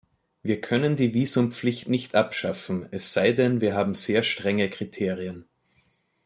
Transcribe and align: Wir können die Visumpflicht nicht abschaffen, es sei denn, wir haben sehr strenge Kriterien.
Wir 0.41 0.59
können 0.61 0.95
die 0.95 1.13
Visumpflicht 1.13 1.87
nicht 1.87 2.15
abschaffen, 2.15 2.87
es 2.89 3.13
sei 3.13 3.33
denn, 3.33 3.61
wir 3.61 3.75
haben 3.75 3.93
sehr 3.93 4.23
strenge 4.23 4.67
Kriterien. 4.67 5.45